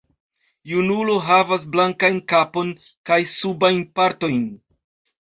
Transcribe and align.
Junulo 0.71 1.17
havas 1.25 1.69
blankajn 1.77 2.19
kapon 2.35 2.75
kaj 3.13 3.21
subajn 3.37 3.89
partojn. 4.01 4.45